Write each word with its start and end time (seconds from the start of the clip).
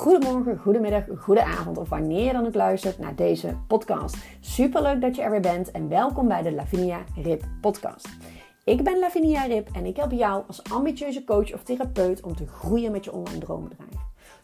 Goedemorgen, 0.00 0.58
goedemiddag, 0.58 1.04
goedenavond 1.18 1.78
of 1.78 1.88
wanneer 1.88 2.24
je 2.24 2.32
dan 2.32 2.46
ook 2.46 2.54
luistert 2.54 2.98
naar 2.98 3.14
deze 3.14 3.56
podcast. 3.66 4.16
Superleuk 4.40 5.00
dat 5.00 5.16
je 5.16 5.22
er 5.22 5.30
weer 5.30 5.40
bent 5.40 5.70
en 5.70 5.88
welkom 5.88 6.28
bij 6.28 6.42
de 6.42 6.52
Lavinia 6.52 7.04
Rip 7.22 7.44
podcast. 7.60 8.08
Ik 8.64 8.84
ben 8.84 8.98
Lavinia 8.98 9.44
Rip 9.44 9.68
en 9.72 9.86
ik 9.86 9.96
help 9.96 10.12
jou 10.12 10.42
als 10.46 10.62
ambitieuze 10.72 11.24
coach 11.24 11.54
of 11.54 11.62
therapeut 11.62 12.22
om 12.22 12.36
te 12.36 12.46
groeien 12.46 12.92
met 12.92 13.04
je 13.04 13.12
online 13.12 13.38
droombedrijf. 13.38 13.94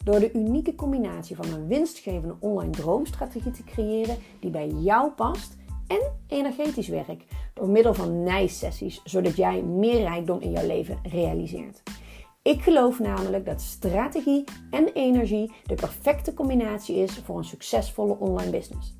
Door 0.04 0.20
de 0.20 0.32
unieke 0.32 0.74
combinatie 0.74 1.36
van 1.36 1.52
een 1.52 1.66
winstgevende 1.66 2.36
online 2.40 2.70
droomstrategie 2.70 3.52
te 3.52 3.64
creëren 3.64 4.16
die 4.40 4.50
bij 4.50 4.68
jou 4.68 5.10
past 5.10 5.56
en 5.86 6.12
energetisch 6.28 6.88
werk 6.88 7.24
door 7.54 7.68
middel 7.68 7.94
van 7.94 8.22
nijsessies, 8.22 9.00
zodat 9.04 9.36
jij 9.36 9.62
meer 9.62 10.00
rijkdom 10.00 10.40
in 10.40 10.50
jouw 10.50 10.66
leven 10.66 10.98
realiseert. 11.02 11.82
Ik 12.46 12.62
geloof 12.62 12.98
namelijk 12.98 13.44
dat 13.46 13.60
strategie 13.60 14.44
en 14.70 14.88
energie 14.92 15.52
de 15.64 15.74
perfecte 15.74 16.34
combinatie 16.34 16.96
is 16.96 17.18
voor 17.18 17.38
een 17.38 17.44
succesvolle 17.44 18.18
online 18.18 18.50
business. 18.50 18.94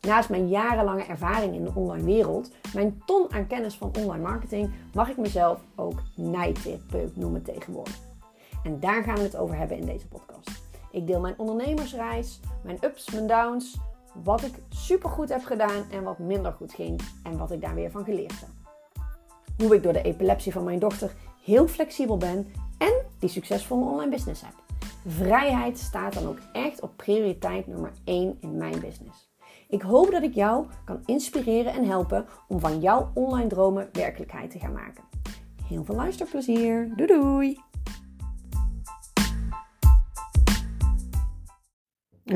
Naast 0.00 0.28
mijn 0.28 0.48
jarenlange 0.48 1.02
ervaring 1.04 1.54
in 1.54 1.64
de 1.64 1.70
online 1.74 2.04
wereld, 2.04 2.50
mijn 2.74 3.02
ton 3.06 3.32
aan 3.32 3.46
kennis 3.46 3.76
van 3.76 3.92
online 3.98 4.22
marketing, 4.22 4.70
mag 4.94 5.08
ik 5.08 5.16
mezelf 5.16 5.60
ook 5.76 6.02
nijtherapeut 6.16 7.16
noemen 7.16 7.42
tegenwoordig. 7.42 7.98
En 8.64 8.80
daar 8.80 9.02
gaan 9.02 9.16
we 9.16 9.22
het 9.22 9.36
over 9.36 9.56
hebben 9.56 9.76
in 9.76 9.86
deze 9.86 10.08
podcast. 10.08 10.50
Ik 10.90 11.06
deel 11.06 11.20
mijn 11.20 11.38
ondernemersreis, 11.38 12.40
mijn 12.62 12.78
ups, 12.84 13.10
mijn 13.10 13.26
downs, 13.26 13.78
wat 14.22 14.42
ik 14.42 14.54
supergoed 14.68 15.28
heb 15.28 15.44
gedaan 15.44 15.90
en 15.90 16.02
wat 16.02 16.18
minder 16.18 16.52
goed 16.52 16.72
ging 16.72 17.00
en 17.22 17.38
wat 17.38 17.50
ik 17.50 17.60
daar 17.60 17.74
weer 17.74 17.90
van 17.90 18.04
geleerd 18.04 18.40
heb. 18.40 18.48
Hoe 19.58 19.74
ik 19.74 19.82
door 19.82 19.92
de 19.92 20.02
epilepsie 20.02 20.52
van 20.52 20.64
mijn 20.64 20.78
dochter 20.78 21.12
heel 21.44 21.68
flexibel 21.68 22.16
ben 22.16 22.46
en 22.80 22.92
die 23.18 23.28
succesvolle 23.28 23.90
online 23.90 24.10
business 24.10 24.42
heb. 24.42 24.54
Vrijheid 25.06 25.78
staat 25.78 26.14
dan 26.14 26.26
ook 26.26 26.38
echt 26.52 26.80
op 26.80 26.96
prioriteit 26.96 27.66
nummer 27.66 27.92
1 28.04 28.36
in 28.40 28.56
mijn 28.56 28.80
business. 28.80 29.28
Ik 29.68 29.82
hoop 29.82 30.10
dat 30.10 30.22
ik 30.22 30.34
jou 30.34 30.66
kan 30.84 31.02
inspireren 31.04 31.72
en 31.72 31.84
helpen 31.84 32.26
om 32.48 32.60
van 32.60 32.80
jouw 32.80 33.10
online 33.14 33.48
dromen 33.48 33.88
werkelijkheid 33.92 34.50
te 34.50 34.58
gaan 34.58 34.72
maken. 34.72 35.04
Heel 35.64 35.84
veel 35.84 35.94
luisterplezier. 35.94 36.92
Doei 36.96 37.06
doei! 37.06 37.58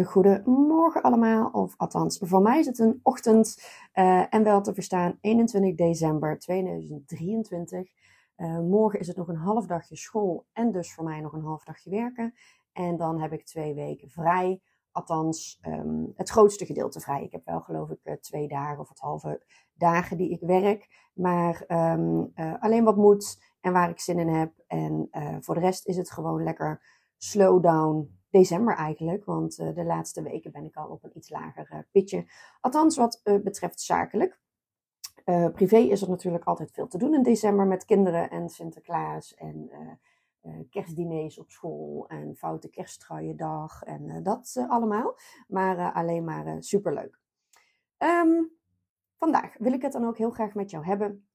Goedemorgen 0.05 1.03
allemaal, 1.03 1.49
of 1.53 1.75
althans, 1.77 2.19
voor 2.23 2.43
mij 2.43 2.59
is 2.59 2.67
het 2.67 2.79
een 2.79 3.01
ochtend 3.03 3.63
uh, 3.95 4.35
en 4.35 4.43
wel 4.43 4.61
te 4.61 4.75
verstaan 4.75 5.19
21 5.21 5.75
december 5.75 6.39
2023. 6.39 7.89
Uh, 8.37 8.59
morgen 8.59 9.01
is 9.01 9.07
het 9.07 9.17
nog 9.17 9.29
een 9.29 9.37
half 9.37 9.67
dagje 9.67 9.97
school 9.97 10.47
en 10.53 10.73
dus 10.73 10.95
voor 10.95 11.05
mij 11.05 11.21
nog 11.21 11.33
een 11.33 11.45
half 11.45 11.65
dagje 11.65 11.91
werken. 11.91 12.35
En 12.73 12.97
dan 12.97 13.21
heb 13.21 13.33
ik 13.33 13.45
twee 13.45 13.75
weken 13.75 14.11
vrij. 14.11 14.61
Althans, 14.91 15.59
um, 15.67 16.13
het 16.15 16.31
grootste 16.31 16.67
gedeelte 16.67 17.01
vrij. 17.01 17.25
Ik 17.25 17.33
heb 17.33 17.45
wel 17.45 17.61
geloof 17.61 17.91
ik 17.91 18.01
uh, 18.05 18.15
twee 18.15 18.49
dagen 18.49 18.79
of 18.79 18.89
het 18.89 18.99
halve 18.99 19.43
dagen 19.75 20.17
die 20.17 20.31
ik 20.31 20.41
werk. 20.41 21.11
Maar 21.15 21.65
um, 21.69 22.33
uh, 22.35 22.55
alleen 22.59 22.85
wat 22.85 22.97
moet 22.97 23.43
en 23.61 23.73
waar 23.73 23.91
ik 23.91 24.01
zin 24.01 24.19
in 24.19 24.29
heb. 24.29 24.53
En 24.67 25.09
voor 25.41 25.55
de 25.55 25.61
rest 25.61 25.87
is 25.87 25.97
het 25.97 26.11
gewoon 26.11 26.43
lekker 26.43 26.83
slow 27.17 27.63
down 27.63 28.19
december 28.31 28.77
eigenlijk. 28.77 29.25
Want 29.25 29.57
de 29.57 29.85
laatste 29.85 30.23
weken 30.23 30.53
ben 30.53 30.65
ik 30.65 30.77
al 30.77 30.89
op 30.89 31.05
een 31.05 31.17
iets 31.17 31.31
lager 31.31 31.87
pitje. 31.93 32.27
Althans, 32.61 32.97
wat 32.97 33.21
betreft 33.23 33.81
zakelijk. 33.81 34.41
Uh, 35.25 35.49
privé 35.49 35.77
is 35.77 36.03
er 36.03 36.09
natuurlijk 36.09 36.45
altijd 36.45 36.73
veel 36.73 36.87
te 36.87 36.99
doen 36.99 37.15
in 37.15 37.23
december 37.23 37.67
met 37.67 37.85
kinderen 37.85 38.31
en 38.31 38.49
Sinterklaas 38.49 39.35
en 39.35 39.71
uh, 40.43 40.53
kerstdiners 40.71 41.39
op 41.39 41.51
school 41.51 42.09
en 42.09 42.37
foute 42.37 42.69
kersttruiendag 42.69 43.83
en 43.83 44.23
dat 44.23 44.65
allemaal. 44.69 45.17
Maar 45.49 45.93
alleen 45.93 46.25
maar 46.25 46.63
superleuk. 46.63 47.21
Um, 47.99 48.51
vandaag 49.17 49.59
wil 49.59 49.73
ik 49.73 49.83
het 49.83 49.93
dan 49.93 50.07
ook 50.07 50.19
heel 50.19 50.31
graag 50.31 50.55
met 50.55 50.71
jou 50.71 50.85
hebben 50.85 51.29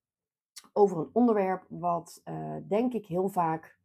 over 0.74 0.98
een 0.98 1.10
onderwerp 1.14 1.66
wat 1.70 2.24
denk 2.68 2.94
ik 2.94 3.06
heel 3.06 3.30
vaak 3.30 3.79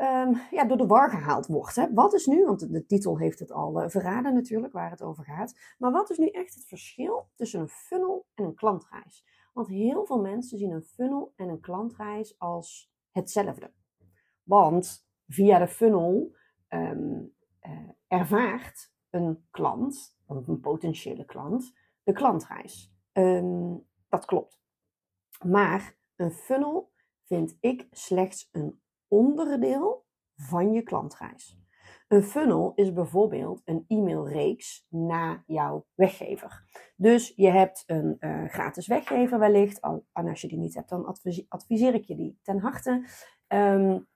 um, 0.00 0.40
ja, 0.50 0.64
door 0.64 0.76
de 0.76 0.86
war 0.86 1.10
gehaald 1.10 1.46
wordt. 1.46 1.76
Hè. 1.76 1.92
Wat 1.92 2.14
is 2.14 2.26
nu, 2.26 2.44
want 2.44 2.72
de 2.72 2.86
titel 2.86 3.18
heeft 3.18 3.38
het 3.38 3.52
al 3.52 3.82
uh, 3.82 3.88
verraden 3.88 4.34
natuurlijk 4.34 4.72
waar 4.72 4.90
het 4.90 5.02
over 5.02 5.24
gaat. 5.24 5.58
Maar 5.78 5.92
wat 5.92 6.10
is 6.10 6.18
nu 6.18 6.28
echt 6.28 6.54
het 6.54 6.66
verschil 6.66 7.28
tussen 7.34 7.60
een 7.60 7.68
funnel 7.68 8.26
en 8.34 8.44
een 8.44 8.54
klantreis? 8.54 9.24
Want 9.52 9.68
heel 9.68 10.06
veel 10.06 10.20
mensen 10.20 10.58
zien 10.58 10.70
een 10.70 10.84
funnel 10.84 11.32
en 11.36 11.48
een 11.48 11.60
klantreis 11.60 12.38
als 12.38 12.92
hetzelfde. 13.10 13.72
Want 14.42 15.08
via 15.26 15.58
de 15.58 15.68
funnel 15.68 16.34
um, 16.68 17.34
ervaart 18.06 18.92
een 19.10 19.46
klant, 19.50 20.18
een 20.26 20.60
potentiële 20.60 21.24
klant, 21.24 21.74
de 22.02 22.12
klantreis. 22.12 22.92
Um, 23.12 23.86
dat 24.08 24.24
klopt. 24.24 24.60
Maar 25.44 25.96
een 26.16 26.32
funnel 26.32 26.92
vind 27.22 27.56
ik 27.60 27.88
slechts 27.90 28.48
een 28.52 28.80
onderdeel 29.14 30.04
van 30.34 30.72
je 30.72 30.82
klantreis. 30.82 31.58
Een 32.08 32.22
funnel 32.22 32.72
is 32.74 32.92
bijvoorbeeld 32.92 33.62
een 33.64 33.84
e-mailreeks 33.88 34.86
naar 34.88 35.42
jouw 35.46 35.86
weggever. 35.94 36.64
Dus 36.96 37.32
je 37.36 37.50
hebt 37.50 37.82
een 37.86 38.16
uh, 38.20 38.48
gratis 38.48 38.86
weggever 38.86 39.38
wellicht. 39.38 39.80
En 40.12 40.28
als 40.28 40.40
je 40.40 40.48
die 40.48 40.58
niet 40.58 40.74
hebt, 40.74 40.88
dan 40.88 41.16
adviseer 41.48 41.94
ik 41.94 42.04
je 42.04 42.16
die 42.16 42.38
ten 42.42 42.58
harte. 42.58 43.06
Um, 43.48 44.06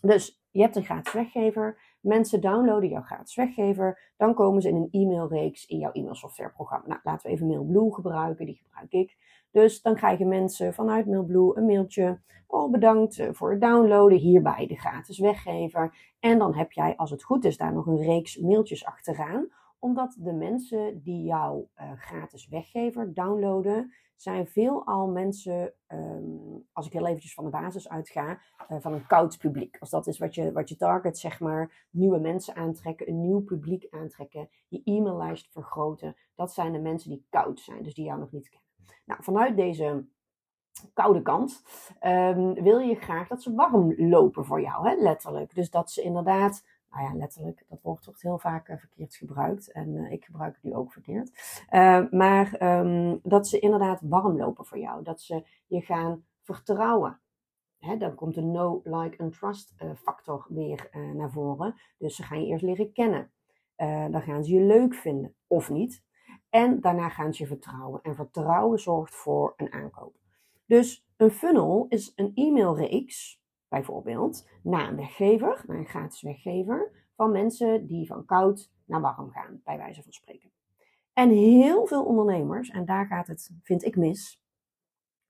dus 0.00 0.42
je 0.50 0.60
hebt 0.60 0.76
een 0.76 0.84
gratis 0.84 1.12
weggever. 1.12 1.93
Mensen 2.04 2.40
downloaden 2.40 2.88
jouw 2.88 3.02
gratis 3.02 3.34
weggever. 3.34 4.12
Dan 4.16 4.34
komen 4.34 4.62
ze 4.62 4.68
in 4.68 4.76
een 4.76 4.88
e-mailreeks 4.90 5.66
in 5.66 5.78
jouw 5.78 5.92
e-mailsoftwareprogramma. 5.92 6.86
Nou, 6.86 7.00
laten 7.02 7.26
we 7.26 7.34
even 7.34 7.46
Mailblue 7.46 7.94
gebruiken. 7.94 8.46
Die 8.46 8.54
gebruik 8.54 8.92
ik. 8.92 9.16
Dus 9.50 9.82
dan 9.82 9.94
krijgen 9.94 10.28
mensen 10.28 10.74
vanuit 10.74 11.06
Mailblue 11.06 11.56
een 11.56 11.64
mailtje. 11.64 12.20
Oh, 12.46 12.70
bedankt 12.70 13.18
eh, 13.18 13.28
voor 13.32 13.50
het 13.50 13.60
downloaden. 13.60 14.18
Hierbij 14.18 14.66
de 14.66 14.76
gratis 14.76 15.18
weggever. 15.18 15.96
En 16.20 16.38
dan 16.38 16.54
heb 16.54 16.72
jij, 16.72 16.96
als 16.96 17.10
het 17.10 17.22
goed 17.22 17.44
is, 17.44 17.56
daar 17.56 17.72
nog 17.72 17.86
een 17.86 18.02
reeks 18.02 18.36
mailtjes 18.36 18.84
achteraan. 18.84 19.48
Omdat 19.78 20.16
de 20.18 20.32
mensen 20.32 21.00
die 21.02 21.24
jouw 21.24 21.68
uh, 21.76 21.92
gratis 21.96 22.48
weggever 22.48 23.14
downloaden, 23.14 23.92
zijn 24.16 24.46
veelal 24.46 25.06
mensen, 25.06 25.72
um, 25.88 26.66
als 26.72 26.86
ik 26.86 26.92
heel 26.92 27.06
eventjes 27.06 27.34
van 27.34 27.44
de 27.44 27.50
basis 27.50 27.88
uitga, 27.88 28.40
uh, 28.68 28.80
van 28.80 28.92
een 28.92 29.06
koud 29.06 29.38
publiek. 29.38 29.76
Als 29.80 29.90
dat 29.90 30.06
is 30.06 30.18
wat 30.18 30.34
je, 30.34 30.52
wat 30.52 30.68
je 30.68 30.76
target, 30.76 31.18
zeg 31.18 31.40
maar, 31.40 31.86
nieuwe 31.90 32.18
mensen 32.18 32.54
aantrekken, 32.54 33.08
een 33.08 33.20
nieuw 33.20 33.40
publiek 33.40 33.86
aantrekken, 33.90 34.48
je 34.68 34.80
e-maillijst 34.84 35.52
vergroten. 35.52 36.16
Dat 36.34 36.52
zijn 36.52 36.72
de 36.72 36.80
mensen 36.80 37.10
die 37.10 37.26
koud 37.30 37.60
zijn, 37.60 37.82
dus 37.82 37.94
die 37.94 38.04
jou 38.04 38.18
nog 38.18 38.32
niet 38.32 38.48
kennen. 38.48 38.62
Nou, 39.04 39.22
vanuit 39.22 39.56
deze 39.56 40.06
koude 40.92 41.22
kant 41.22 41.62
um, 42.02 42.54
wil 42.54 42.78
je 42.78 42.94
graag 42.94 43.28
dat 43.28 43.42
ze 43.42 43.54
warm 43.54 43.94
lopen 43.96 44.44
voor 44.44 44.60
jou, 44.60 44.88
hè, 44.88 44.94
letterlijk. 44.94 45.54
Dus 45.54 45.70
dat 45.70 45.90
ze 45.90 46.02
inderdaad, 46.02 46.64
nou 46.94 47.06
ja, 47.06 47.14
letterlijk, 47.14 47.64
dat 47.68 47.82
woord 47.82 48.04
wordt 48.04 48.22
heel 48.22 48.38
vaak 48.38 48.68
uh, 48.68 48.76
verkeerd 48.76 49.14
gebruikt. 49.14 49.72
En 49.72 49.88
uh, 49.88 50.12
ik 50.12 50.24
gebruik 50.24 50.54
het 50.54 50.62
nu 50.62 50.74
ook 50.74 50.92
verkeerd. 50.92 51.30
Uh, 51.70 52.10
maar 52.10 52.62
um, 52.80 53.20
dat 53.22 53.48
ze 53.48 53.58
inderdaad 53.58 54.00
warm 54.02 54.36
lopen 54.36 54.64
voor 54.66 54.78
jou. 54.78 55.02
Dat 55.02 55.20
ze 55.20 55.46
je 55.66 55.80
gaan 55.80 56.24
vertrouwen. 56.42 57.20
Hè, 57.78 57.96
dan 57.96 58.14
komt 58.14 58.34
de 58.34 58.42
no, 58.42 58.80
like 58.84 59.16
en 59.16 59.30
trust 59.30 59.74
factor 60.02 60.46
weer 60.48 60.88
naar 61.14 61.30
voren. 61.30 61.74
Dus 61.98 62.16
ze 62.16 62.22
gaan 62.22 62.40
je 62.40 62.46
eerst 62.46 62.64
leren 62.64 62.92
kennen. 62.92 63.32
dan 64.10 64.22
gaan 64.22 64.44
ze 64.44 64.54
je 64.54 64.60
leuk 64.60 64.94
vinden, 64.94 65.34
of 65.46 65.70
niet. 65.70 66.02
En 66.50 66.80
daarna 66.80 67.08
gaan 67.08 67.34
ze 67.34 67.42
je 67.42 67.48
vertrouwen. 67.48 68.02
En 68.02 68.14
vertrouwen 68.14 68.78
zorgt 68.78 69.14
voor 69.14 69.52
een 69.56 69.72
aankoop. 69.72 70.16
Dus 70.66 71.06
een 71.16 71.30
funnel 71.30 71.86
is 71.88 72.12
een 72.16 72.32
e-mailreeks, 72.34 73.42
bijvoorbeeld, 73.74 74.48
naar 74.62 74.88
een 74.88 74.96
weggever, 74.96 75.64
naar 75.66 75.78
een 75.78 75.86
gratis 75.86 76.22
weggever, 76.22 77.06
van 77.16 77.32
mensen 77.32 77.86
die 77.86 78.06
van 78.06 78.24
koud 78.24 78.70
naar 78.84 79.00
warm 79.00 79.30
gaan, 79.30 79.60
bij 79.64 79.76
wijze 79.76 80.02
van 80.02 80.12
spreken. 80.12 80.50
En 81.12 81.30
heel 81.30 81.86
veel 81.86 82.04
ondernemers, 82.04 82.68
en 82.68 82.84
daar 82.84 83.06
gaat 83.06 83.26
het, 83.26 83.50
vind 83.62 83.84
ik, 83.84 83.96
mis, 83.96 84.42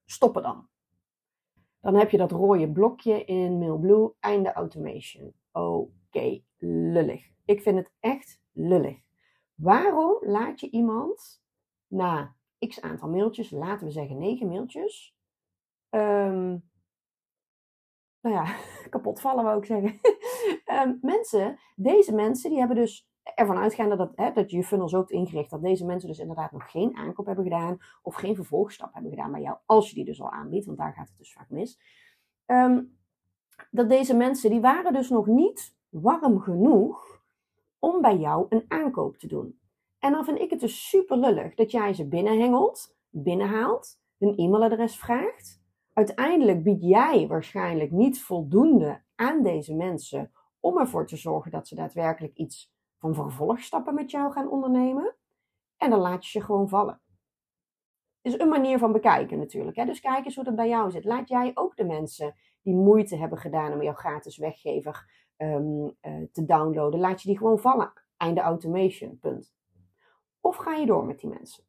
stoppen 0.05 0.43
dan. 0.43 0.69
Dan 1.81 1.95
heb 1.95 2.11
je 2.11 2.17
dat 2.17 2.31
rode 2.31 2.73
blokje 2.73 3.25
in 3.25 3.59
Mailblue, 3.59 4.13
einde 4.21 4.53
automation. 4.53 5.35
Oké, 5.53 6.41
lullig. 6.59 7.31
Ik 7.45 7.63
vind 7.63 7.77
het 7.77 7.93
echt 8.01 8.41
lullig. 8.53 8.99
Waarom 9.55 10.17
laat 10.21 10.61
je 10.61 10.71
iemand 10.71 11.43
na 11.87 12.37
x 12.59 12.81
aantal 12.81 13.09
mailtjes, 13.09 13.51
laten 13.51 13.87
we 13.87 13.93
zeggen 13.93 14.19
negen 14.19 14.49
mailtjes, 14.49 15.17
um, 15.91 16.69
nou 18.25 18.37
ja, 18.37 18.57
kapot 18.91 19.21
vallen 19.21 19.45
wou 19.45 19.59
ik 19.59 19.65
zeggen. 19.65 20.01
um, 20.67 20.99
mensen, 21.13 21.59
deze 21.77 22.15
mensen, 22.15 22.51
die 22.51 22.59
hebben 22.59 22.77
dus 22.77 23.09
ervan 23.35 23.59
uitgaande 23.59 23.97
dat, 23.97 24.13
hè, 24.15 24.33
dat 24.33 24.51
je 24.51 24.57
je 24.57 24.65
funnel 24.65 24.89
zo 24.89 24.99
hebt 24.99 25.11
ingericht 25.11 25.51
dat 25.51 25.63
deze 25.63 25.85
mensen 25.85 26.09
dus 26.09 26.19
inderdaad 26.19 26.53
nog 26.53 26.71
geen 26.71 26.97
aankoop 26.97 27.27
hebben 27.27 27.45
gedaan 27.45 27.79
of 28.03 28.15
geen 28.15 28.35
vervolgstap 28.35 28.93
hebben 28.93 29.11
gedaan 29.11 29.33
bij 29.33 29.41
jou, 29.41 29.57
als 29.67 29.89
je 29.89 29.95
die 29.95 30.05
dus 30.05 30.21
al 30.21 30.31
aanbiedt, 30.31 30.67
want 30.67 30.79
daar 30.79 30.93
gaat 30.93 31.09
het 31.09 31.19
dus 31.19 31.33
vaak 31.33 31.51
mis. 31.51 31.81
Um, 32.47 32.99
dat 33.71 33.89
deze 33.89 34.17
mensen, 34.17 34.51
die 34.51 34.61
waren 34.61 34.93
dus 34.93 35.09
nog 35.11 35.27
niet 35.27 35.77
warm 35.89 36.41
genoeg 36.41 37.23
om 37.79 38.01
bij 38.01 38.17
jou 38.17 38.47
een 38.49 38.65
aankoop 38.69 39.17
te 39.17 39.27
doen. 39.27 39.59
En 39.99 40.13
dan 40.13 40.25
vind 40.25 40.41
ik 40.41 40.51
het 40.51 40.61
dus 40.61 40.89
super 40.89 41.17
lullig 41.17 41.55
dat 41.55 41.71
jij 41.71 41.95
ze 41.95 42.09
binnenhengelt, 42.09 42.97
binnenhaalt, 43.11 44.01
hun 44.19 44.37
e-mailadres 44.37 44.99
vraagt. 44.99 45.64
Uiteindelijk 45.95 46.63
bied 46.63 46.83
jij 46.83 47.27
waarschijnlijk 47.27 47.91
niet 47.91 48.23
voldoende 48.23 49.03
aan 49.15 49.43
deze 49.43 49.75
mensen 49.75 50.33
om 50.61 50.79
ervoor 50.79 51.07
te 51.07 51.17
zorgen 51.17 51.51
dat 51.51 51.69
ze 51.69 51.75
daadwerkelijk 51.75 52.37
iets 52.37 52.73
van 52.99 53.15
vervolgstappen 53.15 53.95
met 53.95 54.11
jou 54.11 54.33
gaan 54.33 54.49
ondernemen. 54.49 55.17
En 55.77 55.91
dan 55.91 56.01
laat 56.01 56.25
je 56.25 56.31
ze 56.31 56.45
gewoon 56.45 56.69
vallen. 56.69 57.01
Is 58.23 58.39
een 58.39 58.49
manier 58.49 58.79
van 58.79 58.93
bekijken 58.93 59.39
natuurlijk. 59.39 59.77
Hè? 59.77 59.85
Dus 59.85 60.01
kijk 60.01 60.25
eens 60.25 60.35
hoe 60.35 60.45
dat 60.45 60.57
bij 60.57 60.69
jou 60.69 60.91
zit. 60.91 61.05
Laat 61.05 61.29
jij 61.29 61.51
ook 61.55 61.77
de 61.77 61.85
mensen 61.85 62.35
die 62.63 62.75
moeite 62.75 63.17
hebben 63.17 63.39
gedaan 63.39 63.73
om 63.73 63.83
jouw 63.83 63.95
gratis 63.95 64.37
weggever 64.37 65.11
ehm, 65.37 65.89
eh, 66.01 66.23
te 66.33 66.45
downloaden, 66.45 67.01
laat 67.01 67.23
je 67.23 67.29
die 67.29 67.39
gewoon 67.39 67.59
vallen. 67.59 67.93
Einde 68.17 68.41
automation, 68.41 69.19
punt. 69.19 69.53
Of 70.41 70.57
ga 70.57 70.75
je 70.75 70.87
door 70.87 71.07
met 71.07 71.21
die 71.21 71.31
mensen? 71.31 71.65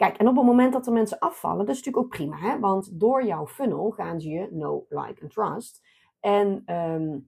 Kijk, 0.00 0.16
en 0.16 0.28
op 0.28 0.36
het 0.36 0.44
moment 0.44 0.72
dat 0.72 0.84
de 0.84 0.90
mensen 0.90 1.18
afvallen, 1.18 1.66
dat 1.66 1.68
is 1.68 1.76
natuurlijk 1.76 2.04
ook 2.04 2.12
prima, 2.12 2.36
hè? 2.36 2.58
want 2.58 3.00
door 3.00 3.24
jouw 3.24 3.46
funnel 3.46 3.90
gaan 3.90 4.20
ze 4.20 4.28
je 4.28 4.48
know, 4.48 4.84
like 4.88 5.20
en 5.20 5.28
trust. 5.28 5.86
En 6.20 6.62
ehm, 6.64 7.18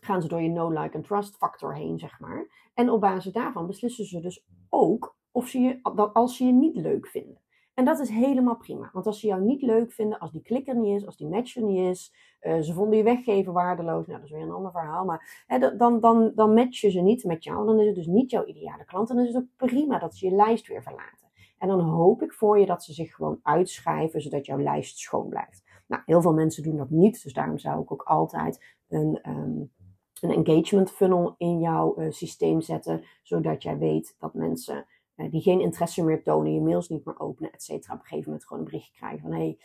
gaan 0.00 0.22
ze 0.22 0.28
door 0.28 0.40
je 0.40 0.52
know, 0.52 0.82
like 0.82 0.96
en 0.96 1.02
trust 1.02 1.36
factor 1.36 1.74
heen, 1.74 1.98
zeg 1.98 2.20
maar. 2.20 2.70
En 2.74 2.90
op 2.90 3.00
basis 3.00 3.32
daarvan 3.32 3.66
beslissen 3.66 4.04
ze 4.04 4.20
dus 4.20 4.46
ook 4.68 5.16
of 5.30 5.48
ze 5.48 5.60
je, 5.60 5.78
als 6.12 6.36
ze 6.36 6.44
je 6.44 6.52
niet 6.52 6.76
leuk 6.76 7.06
vinden. 7.06 7.40
En 7.74 7.84
dat 7.84 7.98
is 7.98 8.08
helemaal 8.08 8.56
prima. 8.56 8.90
Want 8.92 9.06
als 9.06 9.20
ze 9.20 9.26
jou 9.26 9.42
niet 9.42 9.62
leuk 9.62 9.92
vinden, 9.92 10.18
als 10.18 10.32
die 10.32 10.42
klikker 10.42 10.76
niet 10.76 10.96
is, 10.96 11.06
als 11.06 11.16
die 11.16 11.28
match 11.28 11.56
er 11.56 11.62
niet 11.62 11.90
is, 11.90 12.14
uh, 12.42 12.60
ze 12.60 12.72
vonden 12.72 12.96
je 12.96 13.04
weggeven 13.04 13.52
waardeloos, 13.52 14.06
nou 14.06 14.18
dat 14.18 14.28
is 14.28 14.34
weer 14.34 14.42
een 14.44 14.50
ander 14.50 14.70
verhaal, 14.70 15.04
maar 15.04 15.44
hè, 15.46 15.76
dan, 15.76 16.00
dan, 16.00 16.32
dan 16.34 16.54
matchen 16.54 16.90
ze 16.90 17.00
niet 17.00 17.24
met 17.24 17.44
jou, 17.44 17.66
dan 17.66 17.80
is 17.80 17.86
het 17.86 17.94
dus 17.94 18.06
niet 18.06 18.30
jouw 18.30 18.44
ideale 18.44 18.84
klant. 18.84 19.10
En 19.10 19.16
dan 19.16 19.24
is 19.24 19.34
het 19.34 19.42
ook 19.42 19.68
prima 19.68 19.98
dat 19.98 20.14
ze 20.16 20.28
je 20.28 20.34
lijst 20.34 20.66
weer 20.66 20.82
verlaten. 20.82 21.21
En 21.62 21.68
dan 21.68 21.80
hoop 21.80 22.22
ik 22.22 22.32
voor 22.32 22.58
je 22.58 22.66
dat 22.66 22.84
ze 22.84 22.92
zich 22.92 23.14
gewoon 23.14 23.40
uitschrijven, 23.42 24.20
zodat 24.20 24.46
jouw 24.46 24.58
lijst 24.58 24.98
schoon 24.98 25.28
blijft. 25.28 25.62
Nou, 25.86 26.02
heel 26.06 26.22
veel 26.22 26.32
mensen 26.32 26.62
doen 26.62 26.76
dat 26.76 26.90
niet, 26.90 27.22
dus 27.22 27.32
daarom 27.32 27.58
zou 27.58 27.82
ik 27.82 27.92
ook 27.92 28.02
altijd 28.02 28.76
een, 28.88 29.20
um, 29.28 29.72
een 30.20 30.44
engagement 30.44 30.90
funnel 30.90 31.34
in 31.38 31.60
jouw 31.60 31.94
uh, 31.98 32.10
systeem 32.10 32.60
zetten, 32.60 33.04
zodat 33.22 33.62
jij 33.62 33.78
weet 33.78 34.16
dat 34.18 34.34
mensen 34.34 34.86
uh, 35.16 35.30
die 35.30 35.40
geen 35.40 35.60
interesse 35.60 36.04
meer 36.04 36.22
tonen, 36.22 36.54
je 36.54 36.60
mails 36.60 36.88
niet 36.88 37.04
meer 37.04 37.20
openen, 37.20 37.52
et 37.52 37.62
cetera, 37.62 37.94
op 37.94 38.00
een 38.00 38.06
gegeven 38.06 38.30
moment 38.30 38.46
gewoon 38.46 38.62
een 38.62 38.68
berichtje 38.68 38.92
krijgen 38.92 39.20
van 39.20 39.32
hé, 39.32 39.56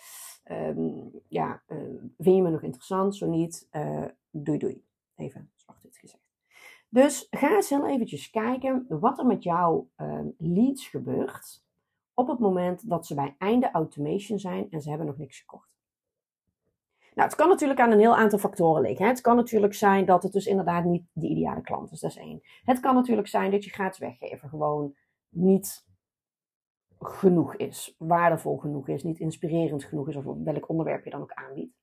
hey, 0.44 0.70
um, 0.70 1.12
ja, 1.28 1.62
uh, 1.68 1.78
vind 2.18 2.36
je 2.36 2.42
me 2.42 2.50
nog 2.50 2.64
interessant? 2.64 3.16
Zo 3.16 3.28
niet, 3.28 3.70
doei 4.32 4.58
doei. 4.58 4.84
Even 5.16 5.52
zwart-wit 5.56 5.98
gezegd. 5.98 6.24
Dus 6.90 7.28
ga 7.30 7.56
eens 7.56 7.70
heel 7.70 7.88
eventjes 7.88 8.30
kijken 8.30 8.86
wat 8.90 9.20
er 9.20 9.26
met 9.26 9.44
jouw 9.44 9.90
ehm, 9.96 10.28
leads 10.38 10.88
gebeurt 10.88 11.66
op 12.18 12.28
het 12.28 12.40
moment 12.40 12.90
dat 12.90 13.06
ze 13.06 13.16
bij 13.16 13.36
einde 13.38 13.72
automation 13.72 14.40
zijn 14.40 14.68
en 14.70 14.82
ze 14.82 14.90
hebben 14.90 15.08
nog 15.08 15.18
niks 15.18 15.40
gekocht. 15.40 15.70
Nou, 17.14 17.30
het 17.30 17.38
kan 17.38 17.48
natuurlijk 17.50 17.80
aan 17.80 17.92
een 17.92 18.00
heel 18.00 18.16
aantal 18.16 18.40
factoren 18.40 18.82
liggen. 18.82 19.08
Het 19.08 19.22
kan 19.22 19.36
natuurlijk 19.36 19.74
zijn 19.74 20.06
dat 20.06 20.24
het 20.24 20.32
dus 20.32 20.46
inderdaad 20.46 20.84
niet 20.84 21.06
de 21.14 21.28
ideale 21.28 21.62
klant 21.62 21.92
is. 21.92 22.00
Dat 22.00 22.10
is 22.10 22.18
één. 22.18 22.42
Het 22.64 22.80
kan 22.80 22.96
natuurlijk 22.96 23.28
zijn 23.28 23.52
dat 23.52 23.64
je 23.64 23.70
gratis 23.70 24.00
weggeven 24.00 24.50
gewoon 24.50 24.96
niet 25.30 25.86
genoeg 27.00 27.56
is, 27.56 27.96
waardevol 27.98 28.58
genoeg 28.58 28.88
is, 28.88 29.04
niet 29.04 29.20
inspirerend 29.20 29.84
genoeg 29.84 30.08
is, 30.08 30.16
of 30.16 30.26
welk 30.44 30.70
onderwerp 30.70 31.04
je 31.04 31.10
dan 31.10 31.22
ook 31.22 31.34
aanbiedt. 31.34 31.76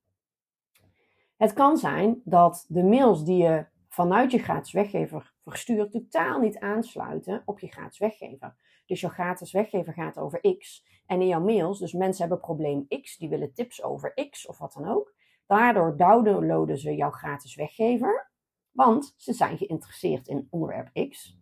Het 1.36 1.52
kan 1.52 1.76
zijn 1.76 2.20
dat 2.24 2.64
de 2.68 2.82
mails 2.82 3.24
die 3.24 3.42
je 3.42 3.66
vanuit 3.88 4.30
je 4.30 4.38
gratis 4.38 4.72
weggever 4.72 5.32
verstuurt 5.44 5.90
totaal 5.90 6.40
niet 6.40 6.58
aansluiten 6.58 7.42
op 7.44 7.58
je 7.58 7.68
gratis 7.68 7.98
weggever. 7.98 8.56
Dus 8.86 9.00
jouw 9.00 9.10
gratis 9.10 9.52
weggever 9.52 9.92
gaat 9.92 10.18
over 10.18 10.56
X. 10.58 10.86
En 11.06 11.20
in 11.20 11.26
jouw 11.26 11.40
mails, 11.40 11.78
dus 11.78 11.92
mensen 11.92 12.20
hebben 12.20 12.44
probleem 12.44 12.86
X, 12.88 13.16
die 13.16 13.28
willen 13.28 13.54
tips 13.54 13.82
over 13.82 14.28
X 14.30 14.46
of 14.46 14.58
wat 14.58 14.72
dan 14.72 14.88
ook. 14.88 15.14
Daardoor 15.46 15.96
downloaden 15.96 16.78
ze 16.78 16.94
jouw 16.94 17.10
gratis 17.10 17.54
weggever, 17.54 18.30
want 18.70 19.14
ze 19.16 19.32
zijn 19.32 19.58
geïnteresseerd 19.58 20.28
in 20.28 20.46
onderwerp 20.50 21.08
X. 21.08 21.38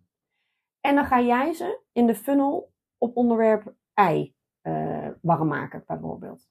En 0.81 0.95
dan 0.95 1.05
ga 1.05 1.21
jij 1.21 1.53
ze 1.53 1.81
in 1.93 2.07
de 2.07 2.15
funnel 2.15 2.73
op 2.99 3.17
onderwerp 3.17 3.75
Y 3.95 4.35
uh, 4.63 5.09
warm 5.21 5.49
maken, 5.49 5.85
bijvoorbeeld. 5.87 6.51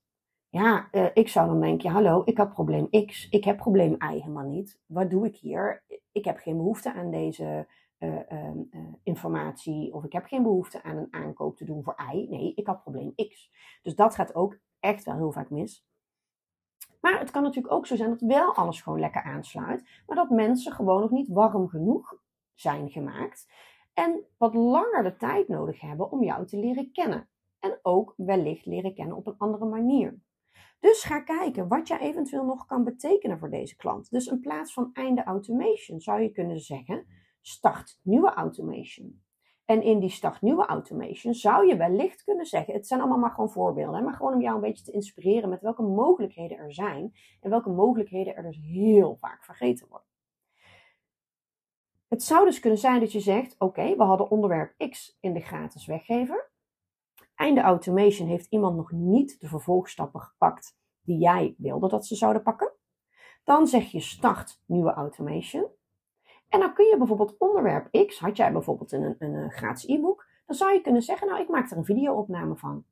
Ja, 0.49 0.87
uh, 0.91 1.07
ik 1.13 1.27
zou 1.27 1.47
dan 1.47 1.61
denken, 1.61 1.89
hallo, 1.89 2.21
ik 2.25 2.37
heb 2.37 2.49
probleem 2.49 2.89
X, 3.05 3.29
ik 3.29 3.43
heb 3.43 3.57
probleem 3.57 3.95
Y 3.99 4.07
helemaal 4.07 4.47
niet. 4.47 4.79
Wat 4.85 5.09
doe 5.09 5.25
ik 5.25 5.35
hier? 5.35 5.83
Ik 6.11 6.25
heb 6.25 6.37
geen 6.37 6.57
behoefte 6.57 6.93
aan 6.93 7.11
deze 7.11 7.67
uh, 8.01 8.49
informatie 9.03 9.93
of 9.93 10.03
ik 10.03 10.11
heb 10.11 10.25
geen 10.25 10.43
behoefte 10.43 10.83
aan 10.83 10.97
een 10.97 11.13
aankoop 11.13 11.57
te 11.57 11.65
doen 11.65 11.83
voor 11.83 11.95
Y. 12.13 12.27
Nee, 12.29 12.53
ik 12.55 12.67
had 12.67 12.81
probleem 12.81 13.13
X. 13.15 13.51
Dus 13.81 13.95
dat 13.95 14.15
gaat 14.15 14.35
ook 14.35 14.57
echt 14.79 15.03
wel 15.03 15.15
heel 15.15 15.31
vaak 15.31 15.49
mis. 15.49 15.85
Maar 17.01 17.19
het 17.19 17.31
kan 17.31 17.43
natuurlijk 17.43 17.73
ook 17.73 17.87
zo 17.87 17.95
zijn 17.95 18.09
dat 18.09 18.21
wel 18.21 18.55
alles 18.55 18.81
gewoon 18.81 18.99
lekker 18.99 19.23
aansluit, 19.23 20.03
maar 20.07 20.15
dat 20.15 20.29
mensen 20.29 20.73
gewoon 20.73 21.01
nog 21.01 21.11
niet 21.11 21.27
warm 21.27 21.67
genoeg 21.67 22.21
zijn 22.53 22.89
gemaakt 22.89 23.51
en 23.93 24.25
wat 24.37 24.53
langer 24.53 25.03
de 25.03 25.15
tijd 25.15 25.47
nodig 25.47 25.81
hebben 25.81 26.11
om 26.11 26.23
jou 26.23 26.45
te 26.45 26.57
leren 26.57 26.91
kennen. 26.91 27.29
En 27.59 27.79
ook 27.81 28.13
wellicht 28.17 28.65
leren 28.65 28.93
kennen 28.93 29.17
op 29.17 29.27
een 29.27 29.37
andere 29.37 29.65
manier. 29.65 30.19
Dus 30.79 31.03
ga 31.03 31.19
kijken 31.19 31.67
wat 31.67 31.87
je 31.87 31.99
eventueel 31.99 32.45
nog 32.45 32.65
kan 32.65 32.83
betekenen 32.83 33.39
voor 33.39 33.49
deze 33.49 33.75
klant. 33.75 34.09
Dus 34.09 34.27
in 34.27 34.39
plaats 34.39 34.73
van 34.73 34.89
einde 34.93 35.23
automation 35.23 35.99
zou 35.99 36.21
je 36.21 36.31
kunnen 36.31 36.59
zeggen 36.59 37.05
start 37.41 37.99
nieuwe 38.03 38.33
automation. 38.33 39.23
En 39.65 39.81
in 39.81 39.99
die 39.99 40.09
start 40.09 40.41
nieuwe 40.41 40.65
automation 40.65 41.33
zou 41.33 41.67
je 41.67 41.75
wellicht 41.75 42.23
kunnen 42.23 42.45
zeggen, 42.45 42.73
het 42.73 42.87
zijn 42.87 42.99
allemaal 42.99 43.17
maar 43.17 43.31
gewoon 43.31 43.51
voorbeelden, 43.51 44.03
maar 44.03 44.13
gewoon 44.13 44.33
om 44.33 44.41
jou 44.41 44.55
een 44.55 44.61
beetje 44.61 44.83
te 44.83 44.91
inspireren 44.91 45.49
met 45.49 45.61
welke 45.61 45.81
mogelijkheden 45.81 46.57
er 46.57 46.73
zijn 46.73 47.13
en 47.39 47.49
welke 47.49 47.69
mogelijkheden 47.69 48.35
er 48.35 48.43
dus 48.43 48.59
heel 48.61 49.15
vaak 49.15 49.43
vergeten 49.43 49.87
worden. 49.89 50.07
Het 52.07 52.23
zou 52.23 52.45
dus 52.45 52.59
kunnen 52.59 52.79
zijn 52.79 52.99
dat 52.99 53.11
je 53.11 53.19
zegt, 53.19 53.55
oké, 53.57 53.95
we 53.95 54.03
hadden 54.03 54.29
onderwerp 54.29 54.89
X 54.89 55.17
in 55.19 55.33
de 55.33 55.39
gratis 55.39 55.85
weggever. 55.85 56.51
Einde 57.35 57.61
automation 57.61 58.27
heeft 58.27 58.47
iemand 58.49 58.75
nog 58.75 58.91
niet 58.91 59.39
de 59.39 59.47
vervolgstappen 59.47 60.21
gepakt 60.21 60.77
die 61.01 61.17
jij 61.17 61.55
wilde 61.57 61.87
dat 61.87 62.05
ze 62.05 62.15
zouden 62.15 62.43
pakken. 62.43 62.73
Dan 63.43 63.67
zeg 63.67 63.91
je 63.91 63.99
start 63.99 64.61
nieuwe 64.65 64.91
automation. 64.91 65.67
En 66.51 66.59
dan 66.59 66.73
kun 66.73 66.85
je 66.85 66.97
bijvoorbeeld 66.97 67.37
onderwerp 67.37 68.05
X, 68.07 68.19
had 68.19 68.37
jij 68.37 68.51
bijvoorbeeld 68.51 68.91
een, 68.91 69.15
een, 69.19 69.33
een 69.33 69.51
gratis 69.51 69.87
e-book, 69.87 70.25
dan 70.45 70.55
zou 70.55 70.73
je 70.73 70.81
kunnen 70.81 71.01
zeggen, 71.01 71.27
nou 71.27 71.41
ik 71.41 71.49
maak 71.49 71.71
er 71.71 71.77
een 71.77 71.85
videoopname 71.85 72.55
van. 72.55 72.85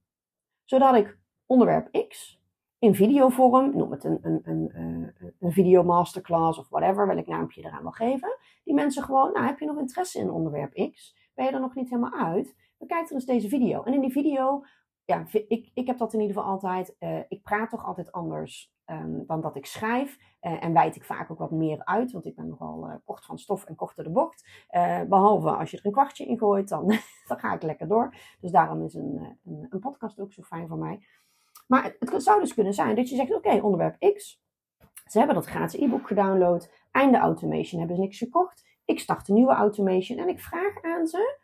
Zodat 0.65 0.95
ik 0.95 1.17
onderwerp 1.45 2.07
X 2.07 2.41
in 2.79 2.95
videovorm, 2.95 3.77
noem 3.77 3.91
het 3.91 4.03
een, 4.03 4.19
een, 4.21 4.41
een, 4.43 4.71
eh, 4.73 5.27
een 5.39 5.51
video 5.51 5.83
masterclass 5.83 6.59
of 6.59 6.69
whatever, 6.69 7.07
welk 7.07 7.27
naampje 7.27 7.61
je 7.61 7.67
eraan 7.67 7.81
wil 7.81 7.91
geven, 7.91 8.37
die 8.63 8.73
mensen 8.73 9.03
gewoon, 9.03 9.33
nou 9.33 9.45
heb 9.45 9.59
je 9.59 9.65
nog 9.65 9.77
interesse 9.77 10.19
in 10.19 10.31
onderwerp 10.31 10.91
X? 10.91 11.15
Ben 11.33 11.45
je 11.45 11.51
er 11.51 11.59
nog 11.59 11.75
niet 11.75 11.89
helemaal 11.89 12.19
uit? 12.19 12.55
Bekijk 12.77 13.07
er 13.07 13.13
eens 13.13 13.25
deze 13.25 13.49
video. 13.49 13.83
En 13.83 13.93
in 13.93 14.01
die 14.01 14.11
video, 14.11 14.63
ja, 15.05 15.25
ik, 15.31 15.71
ik 15.73 15.87
heb 15.87 15.97
dat 15.97 16.13
in 16.13 16.19
ieder 16.19 16.35
geval 16.35 16.51
altijd, 16.51 16.95
uh, 16.99 17.19
ik 17.27 17.43
praat 17.43 17.69
toch 17.69 17.85
altijd 17.85 18.11
anders 18.11 18.73
um, 18.91 19.23
dan 19.27 19.41
dat 19.41 19.55
ik 19.55 19.65
schrijf. 19.65 20.17
Uh, 20.41 20.63
en 20.63 20.73
wijd 20.73 20.95
ik 20.95 21.03
vaak 21.03 21.31
ook 21.31 21.37
wat 21.37 21.51
meer 21.51 21.85
uit, 21.85 22.11
want 22.11 22.25
ik 22.25 22.35
ben 22.35 22.47
nogal 22.47 22.87
uh, 22.87 22.93
kort 23.05 23.25
van 23.25 23.39
stof 23.39 23.65
en 23.65 23.75
korter 23.75 24.03
de 24.03 24.09
bocht. 24.09 24.47
Uh, 24.71 25.01
behalve 25.01 25.49
als 25.49 25.71
je 25.71 25.77
er 25.77 25.85
een 25.85 25.91
kwartje 25.91 26.25
in 26.25 26.37
gooit, 26.37 26.69
dan, 26.69 26.87
dan 27.27 27.39
ga 27.39 27.53
ik 27.53 27.61
lekker 27.61 27.87
door. 27.87 28.15
Dus 28.39 28.51
daarom 28.51 28.83
is 28.83 28.93
een, 28.93 29.37
een, 29.45 29.67
een, 29.69 29.79
podcast 29.79 30.19
ook 30.19 30.33
zo 30.33 30.41
fijn 30.41 30.67
voor 30.67 30.77
mij. 30.77 30.99
Maar 31.67 31.95
het, 31.99 32.23
zou 32.23 32.39
dus 32.39 32.53
kunnen 32.53 32.73
zijn 32.73 32.95
dat 32.95 33.09
je 33.09 33.15
zegt, 33.15 33.33
oké, 33.33 33.59
onderwerp 33.61 34.13
X. 34.15 34.41
Ze 35.05 35.17
hebben 35.17 35.35
dat 35.35 35.45
gratis 35.45 35.79
e-book 35.79 36.07
gedownload. 36.07 36.71
Einde 36.91 37.17
automation 37.17 37.79
hebben 37.79 37.97
ze 37.97 38.03
niks 38.03 38.17
gekocht. 38.17 38.65
Ik 38.85 38.99
start 38.99 39.27
een 39.27 39.35
nieuwe 39.35 39.53
automation 39.53 40.19
en 40.19 40.27
ik 40.27 40.39
vraag 40.39 40.81
aan 40.81 41.07
ze, 41.07 41.37